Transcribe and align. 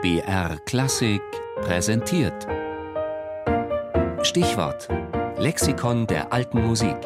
BR 0.00 0.60
Klassik 0.64 1.22
präsentiert. 1.56 2.46
Stichwort: 4.22 4.88
Lexikon 5.38 6.06
der 6.06 6.32
alten 6.32 6.64
Musik. 6.64 6.96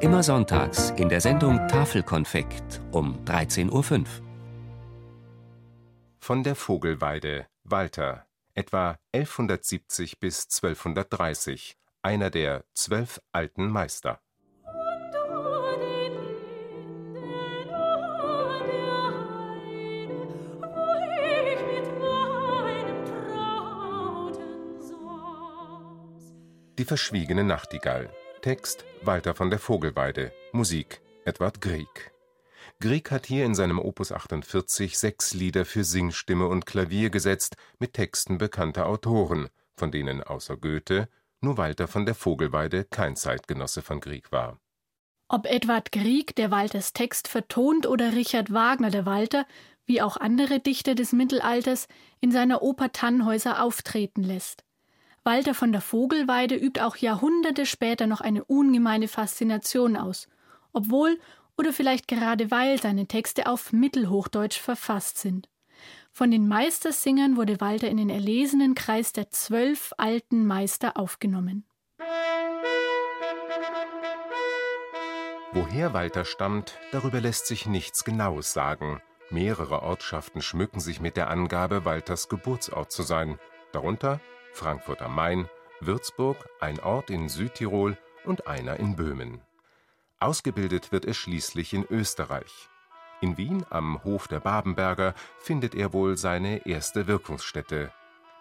Immer 0.00 0.22
sonntags 0.22 0.90
in 0.90 1.08
der 1.08 1.22
Sendung 1.22 1.56
Tafelkonfekt 1.68 2.82
um 2.92 3.24
13.05 3.24 3.70
Uhr. 3.72 4.04
Von 6.20 6.42
der 6.42 6.54
Vogelweide, 6.54 7.46
Walter, 7.64 8.26
etwa 8.52 8.98
1170 9.12 10.20
bis 10.20 10.44
1230, 10.62 11.78
einer 12.02 12.28
der 12.28 12.62
zwölf 12.74 13.22
alten 13.32 13.70
Meister. 13.70 14.20
Die 26.78 26.84
verschwiegene 26.84 27.42
Nachtigall. 27.42 28.08
Text 28.40 28.84
Walter 29.02 29.34
von 29.34 29.50
der 29.50 29.58
Vogelweide. 29.58 30.30
Musik 30.52 31.00
Edward 31.24 31.60
Grieg. 31.60 32.12
Grieg 32.78 33.10
hat 33.10 33.26
hier 33.26 33.44
in 33.44 33.56
seinem 33.56 33.80
Opus 33.80 34.12
48 34.12 34.96
sechs 34.96 35.34
Lieder 35.34 35.64
für 35.64 35.82
Singstimme 35.82 36.46
und 36.46 36.66
Klavier 36.66 37.10
gesetzt 37.10 37.56
mit 37.80 37.94
Texten 37.94 38.38
bekannter 38.38 38.86
Autoren, 38.86 39.48
von 39.76 39.90
denen 39.90 40.22
außer 40.22 40.56
Goethe 40.56 41.08
nur 41.40 41.56
Walter 41.56 41.88
von 41.88 42.06
der 42.06 42.14
Vogelweide 42.14 42.84
kein 42.84 43.16
Zeitgenosse 43.16 43.82
von 43.82 43.98
Grieg 43.98 44.30
war. 44.30 44.60
Ob 45.26 45.46
Edward 45.46 45.90
Grieg, 45.90 46.36
der 46.36 46.52
Walters 46.52 46.92
Text 46.92 47.26
vertont, 47.26 47.88
oder 47.88 48.12
Richard 48.12 48.52
Wagner, 48.52 48.90
der 48.90 49.04
Walter, 49.04 49.46
wie 49.84 50.00
auch 50.00 50.16
andere 50.16 50.60
Dichter 50.60 50.94
des 50.94 51.12
Mittelalters, 51.12 51.88
in 52.20 52.30
seiner 52.30 52.62
Oper 52.62 52.92
Tannhäuser 52.92 53.64
auftreten 53.64 54.22
lässt. 54.22 54.62
Walter 55.28 55.52
von 55.52 55.72
der 55.72 55.82
Vogelweide 55.82 56.54
übt 56.54 56.80
auch 56.80 56.96
Jahrhunderte 56.96 57.66
später 57.66 58.06
noch 58.06 58.22
eine 58.22 58.44
ungemeine 58.44 59.08
Faszination 59.08 59.94
aus, 59.94 60.26
obwohl 60.72 61.20
oder 61.58 61.74
vielleicht 61.74 62.08
gerade 62.08 62.50
weil 62.50 62.80
seine 62.80 63.06
Texte 63.06 63.46
auf 63.46 63.70
Mittelhochdeutsch 63.70 64.58
verfasst 64.58 65.18
sind. 65.18 65.50
Von 66.12 66.30
den 66.30 66.48
Meistersingern 66.48 67.36
wurde 67.36 67.60
Walter 67.60 67.90
in 67.90 67.98
den 67.98 68.08
erlesenen 68.08 68.74
Kreis 68.74 69.12
der 69.12 69.28
zwölf 69.28 69.92
alten 69.98 70.46
Meister 70.46 70.96
aufgenommen. 70.96 71.66
Woher 75.52 75.92
Walter 75.92 76.24
stammt, 76.24 76.78
darüber 76.90 77.20
lässt 77.20 77.46
sich 77.46 77.66
nichts 77.66 78.02
Genaues 78.02 78.54
sagen. 78.54 79.02
Mehrere 79.28 79.82
Ortschaften 79.82 80.40
schmücken 80.40 80.80
sich 80.80 81.02
mit 81.02 81.18
der 81.18 81.28
Angabe, 81.28 81.84
Walters 81.84 82.30
Geburtsort 82.30 82.90
zu 82.90 83.02
sein, 83.02 83.38
darunter 83.72 84.22
Frankfurt 84.52 85.02
am 85.02 85.14
Main, 85.14 85.48
Würzburg, 85.80 86.48
ein 86.60 86.80
Ort 86.80 87.10
in 87.10 87.28
Südtirol 87.28 87.96
und 88.24 88.46
einer 88.46 88.78
in 88.78 88.96
Böhmen. 88.96 89.40
Ausgebildet 90.20 90.90
wird 90.90 91.04
er 91.04 91.14
schließlich 91.14 91.72
in 91.72 91.84
Österreich. 91.88 92.68
In 93.20 93.36
Wien 93.36 93.64
am 93.70 94.02
Hof 94.04 94.28
der 94.28 94.40
Babenberger 94.40 95.14
findet 95.38 95.74
er 95.74 95.92
wohl 95.92 96.16
seine 96.16 96.66
erste 96.66 97.06
Wirkungsstätte. 97.06 97.92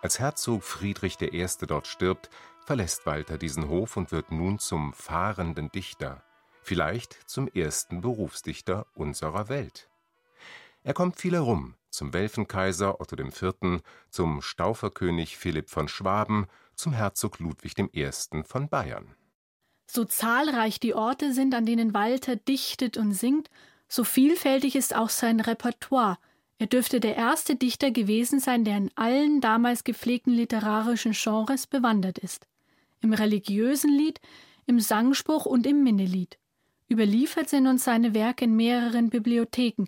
Als 0.01 0.19
Herzog 0.19 0.63
Friedrich 0.63 1.19
I. 1.21 1.47
dort 1.65 1.87
stirbt, 1.87 2.29
verlässt 2.65 3.05
Walter 3.05 3.37
diesen 3.37 3.69
Hof 3.69 3.97
und 3.97 4.11
wird 4.11 4.31
nun 4.31 4.59
zum 4.59 4.93
fahrenden 4.93 5.71
Dichter, 5.71 6.21
vielleicht 6.61 7.29
zum 7.29 7.47
ersten 7.47 8.01
Berufsdichter 8.01 8.85
unserer 8.93 9.49
Welt. 9.49 9.89
Er 10.83 10.93
kommt 10.93 11.19
viel 11.19 11.33
herum, 11.33 11.75
zum 11.89 12.13
Welfenkaiser 12.13 12.99
Otto 13.01 13.15
IV., 13.17 13.81
zum 14.09 14.41
Stauferkönig 14.41 15.37
Philipp 15.37 15.69
von 15.69 15.87
Schwaben, 15.87 16.47
zum 16.75 16.93
Herzog 16.93 17.39
Ludwig 17.39 17.73
I. 17.93 18.09
von 18.43 18.69
Bayern. 18.69 19.15
So 19.89 20.03
zahlreich 20.05 20.79
die 20.79 20.93
Orte 20.93 21.33
sind, 21.33 21.55
an 21.55 21.65
denen 21.65 21.93
Walter 21.93 22.35
dichtet 22.35 22.97
und 22.97 23.13
singt, 23.13 23.49
so 23.87 24.03
vielfältig 24.03 24.75
ist 24.75 24.95
auch 24.95 25.09
sein 25.09 25.39
Repertoire. 25.39 26.17
Er 26.59 26.67
dürfte 26.67 26.99
der 26.99 27.15
erste 27.15 27.55
Dichter 27.55 27.91
gewesen 27.91 28.39
sein, 28.39 28.65
der 28.65 28.77
in 28.77 28.91
allen 28.95 29.41
damals 29.41 29.83
gepflegten 29.83 30.33
literarischen 30.33 31.13
Genres 31.13 31.67
bewandert 31.67 32.17
ist. 32.17 32.47
Im 33.01 33.13
religiösen 33.13 33.95
Lied, 33.95 34.19
im 34.65 34.79
Sangspruch 34.79 35.45
und 35.45 35.65
im 35.65 35.83
Minnelied. 35.83 36.37
Überliefert 36.89 37.49
sind 37.49 37.67
uns 37.67 37.83
seine 37.83 38.13
Werke 38.13 38.45
in 38.45 38.55
mehreren 38.55 39.09
Bibliotheken, 39.09 39.85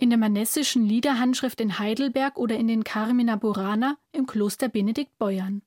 in 0.00 0.08
der 0.10 0.18
manessischen 0.18 0.86
Liederhandschrift 0.86 1.60
in 1.60 1.78
Heidelberg 1.78 2.38
oder 2.38 2.56
in 2.56 2.68
den 2.68 2.84
Carmina 2.84 3.36
Burana 3.36 3.98
im 4.12 4.26
Kloster 4.26 4.68
Benedikt 4.68 5.18
Beuern. 5.18 5.62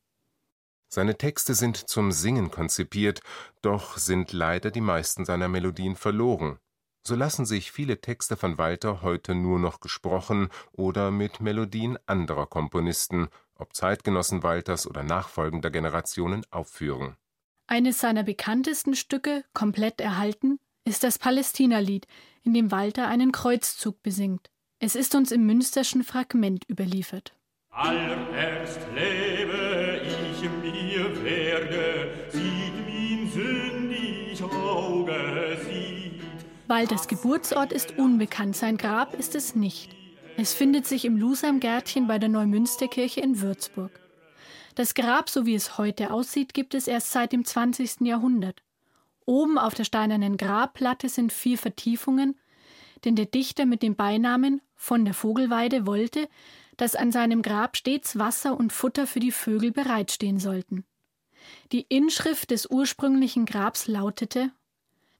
Seine 0.87 1.17
Texte 1.17 1.53
sind 1.53 1.77
zum 1.77 2.11
Singen 2.11 2.49
konzipiert, 2.49 3.21
doch 3.61 3.97
sind 3.97 4.31
leider 4.33 4.71
die 4.71 4.81
meisten 4.81 5.25
seiner 5.25 5.47
Melodien 5.47 5.95
verloren. 5.95 6.57
So 7.05 7.15
lassen 7.15 7.45
sich 7.45 7.71
viele 7.71 8.01
Texte 8.01 8.35
von 8.35 8.57
Walter 8.57 9.01
heute 9.01 9.35
nur 9.35 9.59
noch 9.59 9.81
gesprochen 9.81 10.49
oder 10.71 11.11
mit 11.11 11.39
Melodien 11.39 11.99
anderer 12.05 12.47
Komponisten, 12.47 13.27
ob 13.55 13.75
Zeitgenossen 13.75 14.41
Walters 14.41 14.87
oder 14.87 15.03
nachfolgender 15.03 15.69
Generationen, 15.69 16.43
aufführen. 16.49 17.17
Eines 17.67 17.99
seiner 17.99 18.23
bekanntesten 18.23 18.95
Stücke, 18.95 19.43
komplett 19.53 20.01
erhalten, 20.01 20.59
ist 20.85 21.03
das 21.03 21.17
Palästina-Lied, 21.17 22.07
in 22.43 22.53
dem 22.53 22.71
Walter 22.71 23.07
einen 23.07 23.31
Kreuzzug 23.31 24.01
besingt. 24.03 24.49
Es 24.79 24.95
ist 24.95 25.15
uns 25.15 25.31
im 25.31 25.45
Münsterschen 25.45 26.03
Fragment 26.03 26.69
überliefert. 26.69 27.33
Allererst 27.69 28.79
lebe 28.93 30.01
ich 30.05 30.41
mir 30.61 31.23
werde, 31.23 32.29
sieht 32.29 32.85
min 32.85 33.31
sündig 33.31 34.43
Auge 34.43 35.57
sieht. 35.65 36.21
Walters 36.67 37.07
Geburtsort 37.07 37.71
ist 37.71 37.97
unbekannt, 37.97 38.55
sein 38.55 38.77
Grab 38.77 39.13
ist 39.13 39.35
es 39.35 39.55
nicht. 39.55 39.95
Es 40.35 40.53
findet 40.53 40.85
sich 40.85 41.05
im 41.05 41.17
Lusam-Gärtchen 41.17 42.07
bei 42.07 42.19
der 42.19 42.29
Neumünsterkirche 42.29 43.21
in 43.21 43.39
Würzburg. 43.41 43.99
Das 44.75 44.95
Grab, 44.95 45.29
so 45.29 45.45
wie 45.45 45.55
es 45.55 45.77
heute 45.77 46.11
aussieht, 46.11 46.53
gibt 46.53 46.73
es 46.73 46.87
erst 46.87 47.11
seit 47.11 47.31
dem 47.31 47.45
20. 47.45 48.01
Jahrhundert. 48.01 48.61
Oben 49.25 49.57
auf 49.57 49.73
der 49.73 49.83
steinernen 49.83 50.37
Grabplatte 50.37 51.09
sind 51.09 51.31
vier 51.31 51.57
Vertiefungen, 51.57 52.39
denn 53.05 53.15
der 53.15 53.25
Dichter 53.25 53.65
mit 53.65 53.83
dem 53.83 53.95
Beinamen 53.95 54.61
von 54.75 55.05
der 55.05 55.13
Vogelweide 55.13 55.85
wollte, 55.85 56.27
dass 56.77 56.95
an 56.95 57.11
seinem 57.11 57.41
Grab 57.41 57.77
stets 57.77 58.17
Wasser 58.17 58.57
und 58.57 58.73
Futter 58.73 59.07
für 59.07 59.19
die 59.19 59.31
Vögel 59.31 59.71
bereitstehen 59.71 60.39
sollten. 60.39 60.85
Die 61.71 61.85
Inschrift 61.89 62.51
des 62.51 62.65
ursprünglichen 62.67 63.45
Grabs 63.45 63.87
lautete 63.87 64.51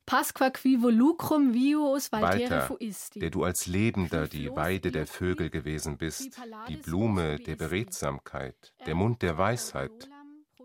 Pasqua 0.06 0.50
qui 0.50 0.81
volucrum 0.81 1.53
vius 1.53 2.12
Walter, 2.12 2.68
fuisti. 2.68 3.19
der 3.19 3.30
du 3.30 3.44
als 3.44 3.68
Lebender 3.68 4.28
die 4.28 4.53
Weide 4.53 4.92
der 4.92 5.08
Vögel 5.08 5.50
gewesen 5.50 5.97
bist, 5.97 6.38
die 6.68 6.75
Blume 6.75 7.40
der 7.40 7.56
Beredsamkeit, 7.56 8.74
der 8.86 8.96
Mund 8.96 9.22
der 9.22 9.38
Weisheit, 9.38 10.09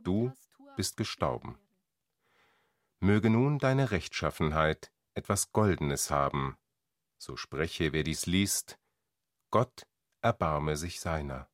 du 0.02 0.32
bist 0.76 0.96
gestorben 0.96 1.56
möge 3.00 3.30
nun 3.30 3.58
deine 3.58 3.90
Rechtschaffenheit 3.90 4.90
etwas 5.14 5.52
Goldenes 5.52 6.10
haben. 6.10 6.56
So 7.20 7.36
spreche, 7.36 7.92
wer 7.92 8.04
dies 8.04 8.26
liest, 8.26 8.78
Gott 9.50 9.86
erbarme 10.22 10.76
sich 10.76 11.00
seiner. 11.00 11.50